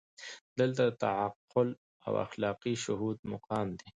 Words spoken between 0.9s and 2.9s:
تعقل او اخلاقي